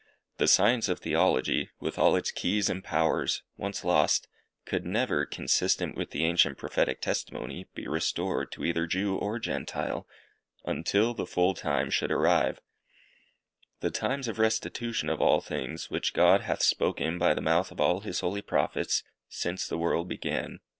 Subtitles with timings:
[0.37, 4.27] The science of Theology, with all its keys and powers, once lost,
[4.65, 10.07] could never, consistent with the ancient Prophetic testimony, be restored to either Jew or Gentile,
[10.65, 12.59] until the full time should arrive
[13.83, 17.79] "_The times of restitution of all things, which God hath spoken by the mouth of
[17.79, 20.61] all his holy prophets, since the world began_."